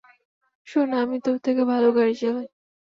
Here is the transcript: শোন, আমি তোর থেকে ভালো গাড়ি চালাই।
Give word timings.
শোন, 0.67 0.89
আমি 1.01 1.17
তোর 1.25 1.37
থেকে 1.45 1.61
ভালো 1.65 1.87
গাড়ি 1.91 2.13
চালাই। 2.15 2.47